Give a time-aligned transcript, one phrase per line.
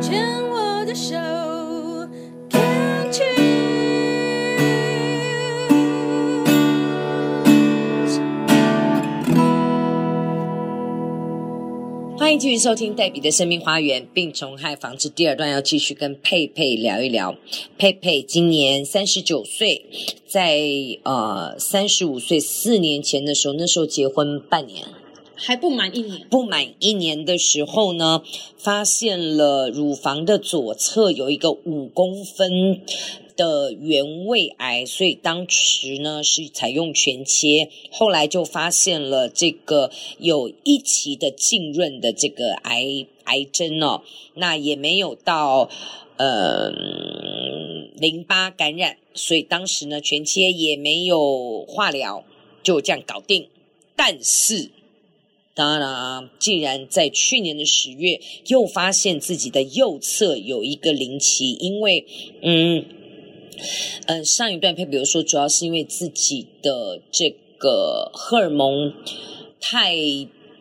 [0.00, 1.14] 牵我的手
[2.48, 3.50] ，Can't you？
[12.16, 17.36] 欢迎继续收听黛比的生命花园病虫害防治第二段，要继续跟佩佩聊一聊。
[17.76, 19.84] 佩佩今年三十九岁，
[20.26, 20.60] 在
[21.02, 24.86] 呃三十五岁四年前的时候，那时候结婚半年，
[25.40, 28.22] 还不满一年，不满一年的时候呢，
[28.56, 32.82] 发现了乳房的左侧有一个五公分。
[33.36, 44.02] 的原位癌，所以当时呢是采用全切，后来就发现了这个有一期的浸润的这个癌癌症哦，
[44.34, 45.70] 那也没有到
[46.18, 46.70] 呃
[47.96, 52.22] 淋巴感染，所以当时呢全切也没有化疗，
[52.62, 53.48] 就这样搞定。
[53.96, 54.70] 但是
[55.54, 62.06] 当然，竟然在去年的十月又发现自己的右侧有一个零期，因为
[62.42, 62.84] 嗯。
[64.06, 68.90] 嗯，上一段配，比如说，主要是因为自己的这个荷尔蒙
[69.60, 69.94] 太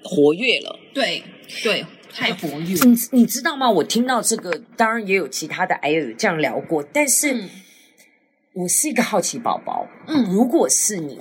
[0.04, 1.24] 活跃了，对
[1.64, 2.78] 对，太活跃。
[2.86, 3.72] 你你知道吗？
[3.72, 7.50] 我听到这个，当然也有其他的癌友有这样聊过，但是、嗯、
[8.52, 9.88] 我是一个好奇宝宝。
[10.06, 11.18] 嗯，如果是你，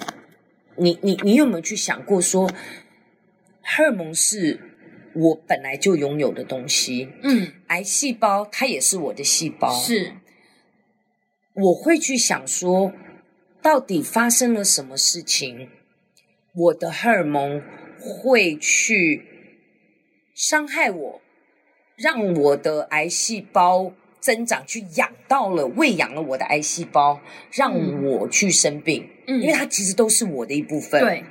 [0.78, 2.50] 你你你有没有去想过说，
[3.76, 4.58] 荷尔蒙是
[5.14, 7.10] 我本来就拥有的东西？
[7.22, 10.14] 嗯，癌细胞它也是我的细胞，是。
[11.54, 12.92] 我会去想说，
[13.60, 15.68] 到底发生了什么事情，
[16.54, 17.62] 我的荷尔蒙
[18.00, 19.24] 会去
[20.34, 21.20] 伤害我，
[21.96, 27.20] 让我的癌细胞增长，去养到了喂养了我的癌细胞，
[27.52, 29.10] 让我去生病。
[29.26, 31.00] 嗯，因为它其实都是我的一部分。
[31.00, 31.24] 对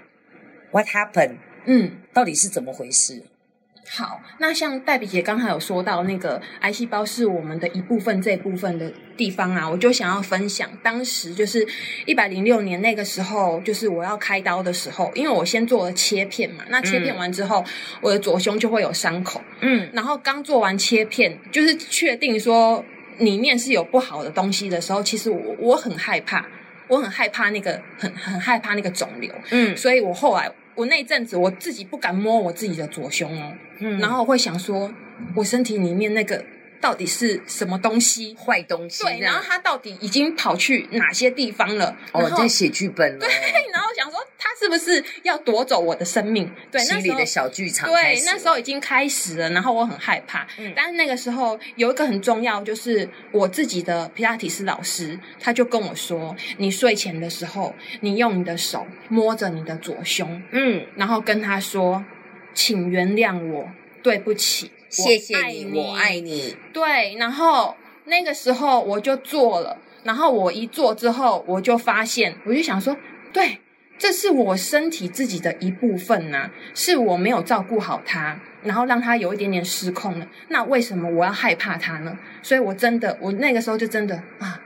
[0.72, 1.38] ，What happened？
[1.68, 3.22] 嗯，到底是怎么回事？
[3.90, 11.66] 好，那像黛比姐刚才有说到那个癌细胞是我们的一部分，这一部分的地方啊，我就想要分享，当时就是
[12.06, 17.66] 一百零六年那个时候，就是我要开刀的时候，因为我先做了切片嘛，那切片完之后，嗯、
[18.02, 22.84] 我的左胸就会有伤口，嗯，然后刚做完切片，就是确定说
[23.20, 26.46] 里面是有不好的东西的时候，其实我我很害怕，
[26.90, 30.52] 我很害怕那个很很害怕那个肿瘤，嗯，所以我后来。
[30.78, 34.90] 我那阵子我自己不敢摸我自己的左胸哦，嗯，然后会想说，
[35.36, 36.46] 我身体里面那个。
[36.80, 38.36] 到底是什么东西？
[38.36, 39.04] 坏东西。
[39.04, 41.98] 对，然后他到底已经跑去哪些地方了？
[42.12, 43.20] 哦，在写剧本了。
[43.20, 43.28] 对，
[43.74, 43.87] 然后
[44.60, 46.52] 是不是要夺走我的生命？
[46.72, 47.90] 对，心里的小剧场。
[47.90, 50.48] 对，那时候已经开始了，然后我很害怕。
[50.58, 62.04] 嗯，但是那个时候有一个很重要，就是我自己的皮拉提斯老师，他就跟我说：“你睡前的时候，你用你的手摸着你的左胸，嗯，然后跟他说，
[62.54, 63.70] 请原谅我，
[64.02, 66.56] 对不起。”谢谢你，我爱你。
[66.72, 67.76] 对，然后
[68.06, 72.96] 那个时候我就做了，然后我一做之后，我就发现，我就想说，
[73.34, 73.60] 对，
[73.98, 80.28] 这是我身体自己的一部分呐，是我没有照顾好它，然后让它有一点点失控了。
[80.50, 82.18] 那为什么我要害怕它呢？
[82.42, 84.62] 所以我真的，我那个时候就真的啊，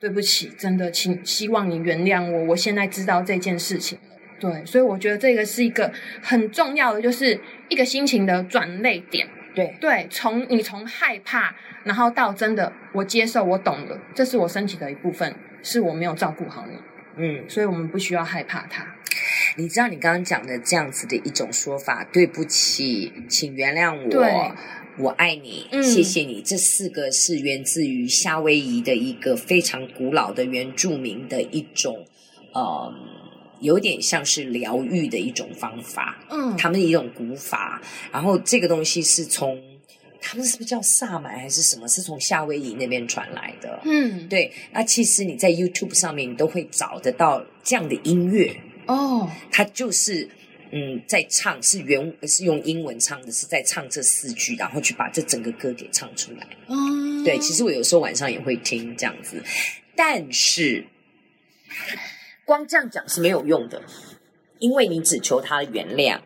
[0.00, 2.44] 对不起，真的，请希望你原谅我。
[2.44, 5.92] 我现在知道这件事情了，对，所以我觉得这个是一个
[6.22, 9.28] 很重要的，就是一个心情的转泪点。
[9.54, 16.78] 对对，从你从害怕，然后到真的我接受，我懂了，这是我身体的一部分，是我没有照顾好你，
[17.16, 18.94] 嗯，所以我们不需要害怕它。
[19.56, 24.52] 你知道你刚刚讲的这样子的一种说法，对不起，请原谅我，对
[24.98, 32.06] 我爱你，嗯、谢谢你，这四个是源自于夏威夷的一个非常古老的原住民的一种，
[32.52, 32.92] 呃。
[33.60, 37.78] 有点像是疗愈的一种方法，嗯，他们的一种古法，
[38.10, 39.62] 然后这个东西是从
[40.20, 41.88] 他们是不是叫萨满还是什么？
[41.88, 44.52] 是从夏威夷那边传来的，嗯，对。
[44.72, 48.54] 那其实你在 YouTube 上面你都会找得到这样的音乐
[48.86, 50.28] 哦，他就是
[50.72, 56.46] 嗯在唱，是原是用英文唱的，是在唱这四句，然后去把这整个歌给唱出来。
[56.66, 56.76] 哦，
[57.24, 59.42] 对，其实我有时候晚上也会听这样子，
[59.96, 60.84] 但是。
[62.44, 63.80] 光这样讲是没有用的，
[64.58, 66.18] 因为你只求他的原谅。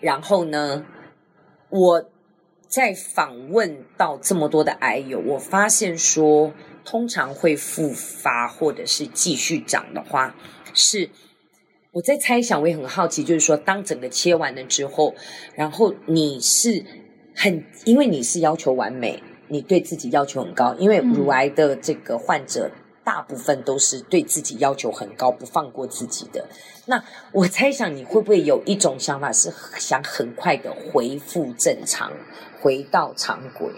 [0.00, 0.86] 然后呢，
[1.70, 2.08] 我
[2.76, 6.52] 在访问到这么多的癌友，我发现说，
[6.84, 10.36] 通常会复发或者是继续长的话，
[10.74, 11.08] 是
[11.92, 15.14] 我在猜想，我也很好奇，就是说，当整个切完了之后，
[15.54, 16.84] 然后你是
[17.34, 22.70] 很，因为你是要求完美，你对自己要求很高，因为乳癌的这个患者。
[22.74, 26.44] 嗯大部分都是对自己要求很高，不放过自己的。
[26.86, 27.00] 那
[27.30, 32.10] 我猜想你会不会有一种想法，是想很快的恢复正常，
[32.60, 33.68] 回到常规？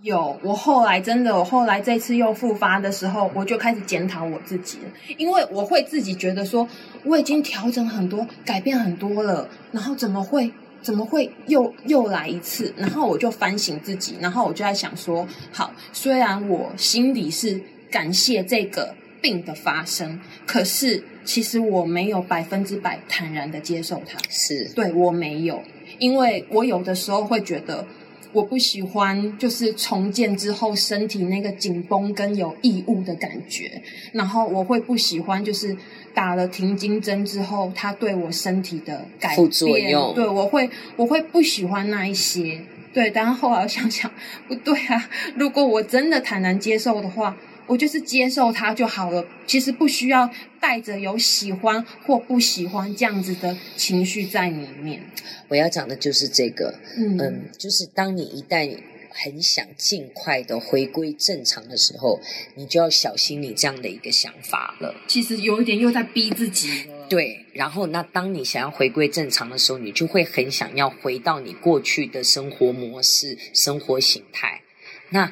[0.00, 4.78] 有，我后来真的，我后来这次又复发的时候，我就开始检讨我自己，
[5.18, 6.66] 因为我会自己觉得说，
[7.04, 10.50] 我已经调整很多，改变很多了，然后怎么会，
[10.80, 12.72] 怎么会又又来一次？
[12.78, 25.62] 然后我就反省自己，然后我就在想说，好，虽然我心里是感谢这个病的发生，可是其实我没有百分之百坦然的接受它，是，对，我没有，
[25.98, 27.86] 因为我有的时候会觉得。
[28.32, 33.82] 我不喜欢就是重建之后身体那个紧绷跟有异物的感觉，
[34.12, 35.76] 然后我会不喜欢就是
[36.14, 44.08] 打了停经针之后，它对我身体的改变，副作用，对，我会我会不喜欢那一些，对，但是后来我想想，
[44.46, 47.36] 不对啊，如果我真的坦然接受的话。
[47.70, 50.28] 我就是接受它就好了，其实不需要
[50.58, 55.00] 带着有喜欢或不喜欢这样子的情绪在里面。
[55.46, 58.76] 我要讲的就是这个，嗯，嗯，就是当你一旦
[59.10, 62.18] 很想尽快的回归正常的时候，
[62.56, 64.92] 你就要小心你这样的一个想法了。
[65.06, 67.06] 其实有一点又在逼自己了。
[67.08, 74.62] 对，然后那当你想要回归正常的时候，你就会很想要回到你过去的生活模式、生活形态。
[75.10, 75.30] 那。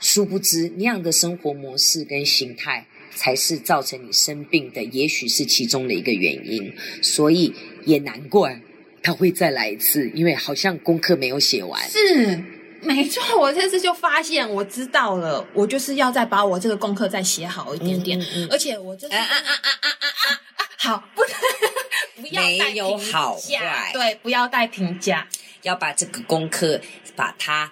[0.00, 6.74] 殊不知，那样的生活模式跟形态，才是造成你生病的，也许是其中的一个原因。
[7.02, 7.54] 所以
[7.84, 8.60] 也难怪
[9.02, 11.82] 他会再来一次，因为好像功课没有写完。
[11.88, 12.42] 是，
[12.82, 13.38] 没错。
[13.38, 18.18] 我这次就发现，我知道了，我就是要再把我这个功课再写好一点点。
[18.18, 20.62] 嗯嗯嗯，而且我这次啊啊啊啊啊啊啊！
[20.76, 21.32] 好，不能
[22.22, 25.26] 不要带没有好坏，对，不要带评价，
[25.62, 26.80] 要把这个功课
[27.16, 27.70] 把它。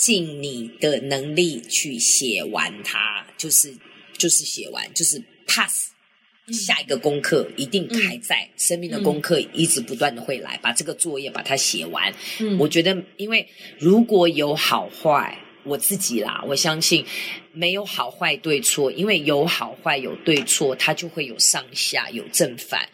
[0.00, 3.70] 尽你的能力去写完它，就是
[4.16, 5.90] 就是写完，就是 pass。
[6.50, 12.12] 下一个功课一定还在，嗯、生命的功课一直不断的会来，嗯、把这个作业把它写完。
[12.40, 13.46] 嗯，我觉得，因为
[13.78, 17.04] 如果有好坏，我自己啦，我相信
[17.52, 22.88] 没有好坏对错，因为有好坏有对错，它就会有上下有正反，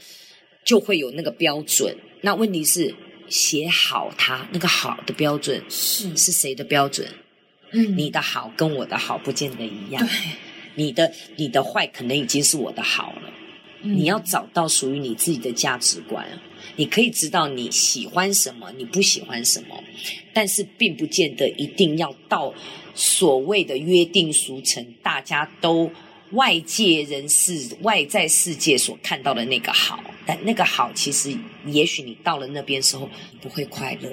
[0.64, 1.96] 就会有那个标准。
[2.20, 2.92] 那问题是。
[3.28, 7.08] 写好它那个好的标准是是谁的标准？
[7.72, 10.06] 嗯，你的好跟我的好不见得一样。
[10.06, 10.16] 对，
[10.74, 13.32] 你的你的坏可能已经是我的好了。
[13.82, 16.26] 嗯，你要找到属于你自己的价值观。
[16.76, 19.82] 你可以知道你喜欢什么，你不喜欢什么，
[20.32, 22.52] 但是并不见得一定要到
[22.94, 25.90] 所谓的约定俗成，大家都。
[26.32, 31.36] 外界人士、外在世界所看到的那个好，但那个好，其实
[31.66, 34.10] 也许你到了那边时候你不会快乐，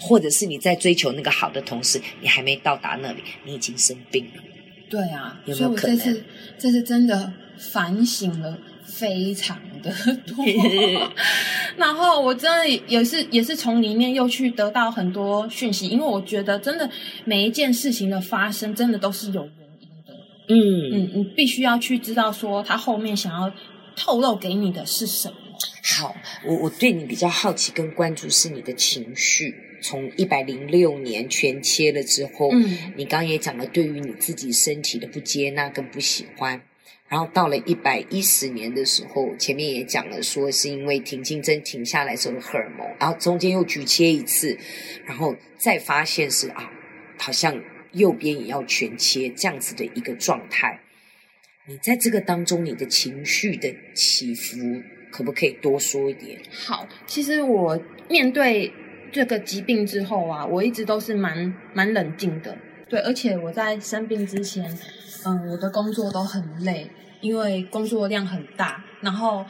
[0.00, 4.42] 或者是你在追求那个好的同时，你还没到达那里，你已经生病了。
[4.90, 5.96] 对啊，有没有可能？
[5.96, 6.24] 所以我这次
[6.58, 9.90] 这次真的反省了非常的
[10.26, 10.36] 多，
[11.78, 16.90] 然后我真的也是也是从里面又去得到很多讯息，因为我觉得真的
[17.24, 19.48] 每一件事情的发生，真的都是有。
[20.48, 20.56] 嗯
[20.92, 23.52] 嗯，你必须要去知道说他后面想要
[23.96, 25.36] 透露给你的是什么。
[25.84, 26.14] 好，
[26.46, 29.54] 我我对你比较好奇跟关注是你的情绪。
[29.80, 36.62] 从一百零六年全切了之后，嗯，你刚刚也讲了对于你自己身体的不接纳跟不喜欢，
[37.08, 44.56] 然后到了一百一十年的时候，前面也讲了说是因为停经针停下来时候的荷尔蒙，然后中间又举切一次，
[45.04, 46.70] 然后再发现是啊，
[47.18, 47.60] 好像。
[47.92, 50.80] 右边也要全切，这样子的一个状态。
[51.68, 54.82] 你在这个当中，你的情绪的起伏，
[55.12, 56.40] 可不可以多说一点？
[56.50, 58.72] 好，其实我面对
[59.12, 62.58] 这个疾病之后啊，我一直都是蛮蛮冷静的。
[62.88, 64.64] 对，而且我在生病之前，
[65.24, 68.84] 嗯，我的工作都很累，因为工作量很大。
[69.00, 69.46] 然后，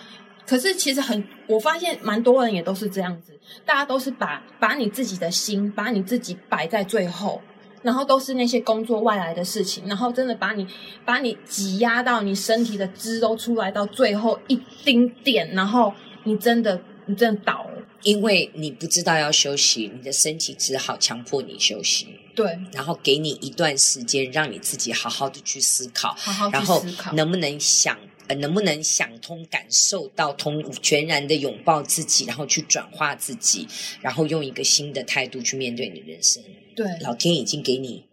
[0.47, 3.33] 可是其实很，我发现蛮多人也都是这样子，
[3.65, 7.41] 大家都是把把你自己的心，把你自己摆在最后。
[7.83, 10.67] 然后都是那些工作外来的事情，然后真的把你
[11.05, 15.93] 把你挤压到你身体的汁都出来到最后一丁点，然后
[16.25, 22.07] 你真的你真的倒了，因为你不知道要休息，你的身体只好强迫你休息。
[22.35, 27.95] 对，然后给你一段时间，让你自己好好的去思考，好好去思考，然后能不能想
[28.33, 33.67] 呃能不能想通，感受到通，全然的拥抱自己，然后去转化自己，
[34.01, 36.43] 然后用一个新的态度去面对你的人生。
[36.75, 38.05] 对，老天已经给你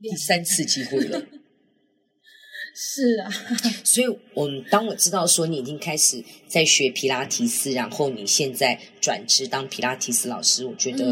[0.00, 1.22] 第三次机会了。
[2.74, 3.30] 是啊，
[3.84, 11.04] 所以我当我知道说你已经开始在学皮拉提斯，然后你现在转职当皮拉提斯老师，我觉得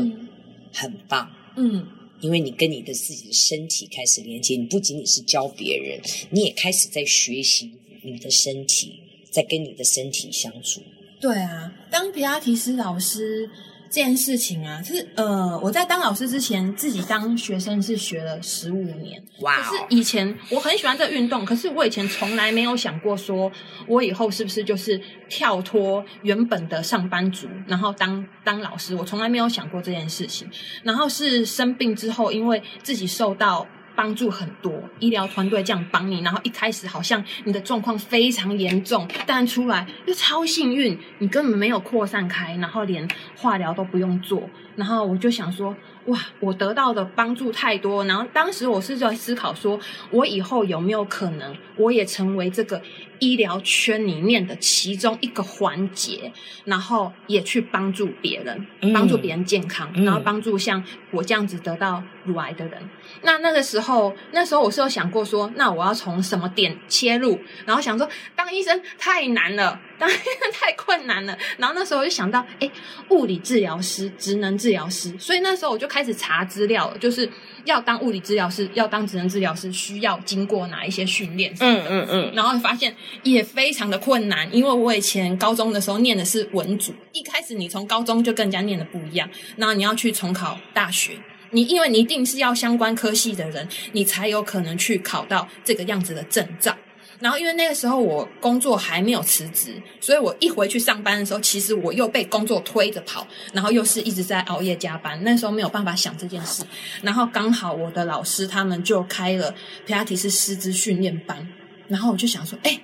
[0.72, 1.30] 很棒。
[1.58, 1.86] 嗯，
[2.22, 6.00] 因为你跟你的自己的身体开始连接，你不仅仅是教别人，
[6.30, 7.70] 你也开始在学习
[8.04, 10.82] 你的身体，在跟你的身体相处。
[11.20, 13.48] 对啊，当皮拉提斯老师。
[13.92, 19.20] 这件事情啊，是呃，我在当老师之前，自己当学生是学了十五年。
[19.40, 19.64] 哇 Wow！
[19.64, 23.50] 可是以前我很喜欢这个运动，可是我以前从来没有想过，说
[23.88, 28.94] 我以后是不是就是跳脱原本的上班族，然后当当老师。
[28.94, 30.48] 我从来没有想过这件事情。
[30.84, 33.66] 然后是生病之后，因为自己受到。
[34.00, 45.76] 帮助很多，医疗团队这样帮你，然后一开始好像你的状况非常严重，但出来又超幸运，你根本没有扩散开，然后连化疗都不用做，然后我就想说。
[46.06, 49.78] 哇，我得到的帮助太多，然后当时我是在思考说，
[50.10, 52.80] 我以后有没有可能，我也成为这个
[53.20, 56.32] 医疗圈里面的其中一个环节，
[56.64, 62.82] 然后也去帮助别人，帮助别人健康，嗯、然后帮助像我这样子得到乳癌的人。
[63.22, 67.38] 那那个时候，那时候我是有想过说，那我要从什么点切入？
[67.66, 71.36] 然后想说，当医生太难了， 当医生太困难了。
[71.58, 72.70] 然后那时候我就想到，哎，
[73.10, 75.90] 物理治疗师、职能治疗师，所以那时候我就。
[75.90, 77.28] 开始查资料了，就是
[77.64, 81.54] 要当物理治疗师，要当职能治疗师，需要经过哪一些训练？
[81.60, 82.32] 嗯嗯嗯。
[82.34, 91.12] 然后发现也非常的困难，因为我以前高中的时候念的是文组，一开始你从高中就跟人家念的不一样，然后你要去重考大学，
[91.50, 96.76] 你因为你一定是要相关科系的人，你才有可能去考到这个样子的证照。
[97.20, 105.22] 然后，因为那个时候我工作还没有辞职，所以我一回去上班的时候，其实我又被工作推着跑，然后又是一直在熬夜加班。
[105.22, 106.64] 那时候没有办法想这件事。
[107.02, 111.46] 然后刚好我的老师他们就开了皮拉提斯师资训练班，
[111.88, 112.80] 然后我就想说，哎，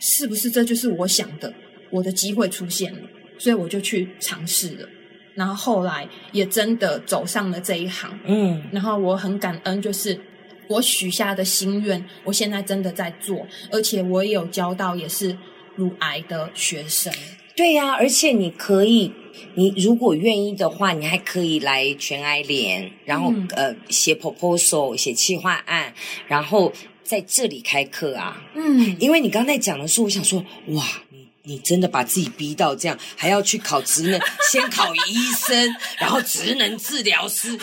[0.00, 1.54] 是不是这就是我想的？
[1.90, 2.98] 我的机会出现了，
[3.38, 4.88] 所以我就去尝试了。
[5.36, 8.18] 然后后来也真的走上了这一行。
[8.24, 10.20] 嗯，然后我很感恩，就是。
[10.68, 15.36] 我许下的心愿，我现在真的在做，而且我也有教到也是
[15.74, 17.12] 乳癌的学生。
[17.54, 19.10] 对呀、啊，而且你可以，
[19.54, 25.94] 你如果愿意的话，你还可以来全癌联，然后、嗯、呃写 proposal，写企划案，
[26.26, 26.70] 然后
[27.02, 28.42] 在这里开课啊。
[28.54, 34.20] 嗯，因为你刚才讲的时候，我想说，哇，你你真的把自己逼到这样，还要去考职能，
[34.50, 37.58] 先考医生，然后职能治疗师。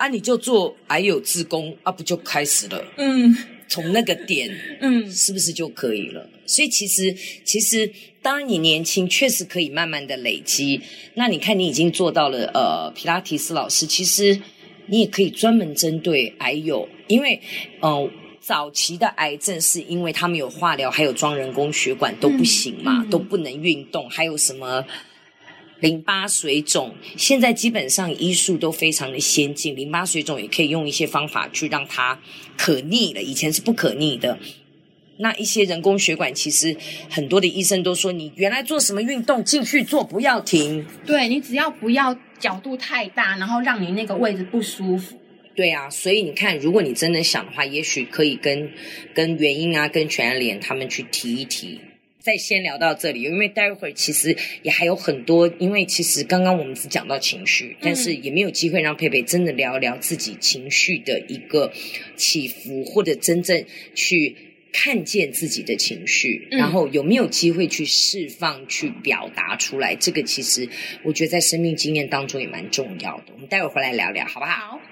[0.00, 2.82] 啊，你就做癌友自工啊，不就开始了？
[2.96, 3.36] 嗯，
[3.68, 6.26] 从那个点，嗯，是不是就可以了？
[6.46, 7.14] 所以其实，
[7.44, 7.92] 其实，
[8.22, 10.80] 当然你年轻，确实可以慢慢的累积。
[11.16, 14.40] 那你看，你已经做到了，呃，皮拉提斯老师，其实
[14.86, 17.38] 你也可以专门针对癌友，因为，
[17.82, 24.82] 嗯、呃，早期的癌症是因为他们有化疗，还有装人工血管都不行嘛，嗯嗯、都不能运动，还有什么？
[25.80, 32.20] 淋巴水肿，现在基本上医术都非常的先进，淋巴水肿也可以用一些方法去让它
[32.56, 34.38] 可逆了，以前是不可逆的。
[35.18, 36.74] 那一些人工血管，其实
[37.10, 40.86] 很多的医生都说，你原来做什么运动进去做，不要停。
[41.04, 45.20] 对，你只要不要角度太大，然后让你那个位置不舒服。
[45.54, 48.70] 对啊，所以你看，如果你真的想的话，也许可以跟
[49.14, 51.78] 跟原因啊，跟全联他们去提一提。
[52.20, 61.72] 再先聊到这里，因为待会儿其实也还有很多，因为其实刚刚我们只讲到情绪，但是也没有机会让佩佩真的聊聊自己情绪的一个
[62.16, 64.36] 起伏，或者真正去
[64.72, 70.68] 看见自己的情绪，然后有没有机会去释放、去表达出来，这个其实
[71.02, 73.32] 我觉得在生命经验当中也蛮重要的。
[73.32, 74.52] 我们待会儿回来聊聊，好不好？
[74.52, 74.89] 好。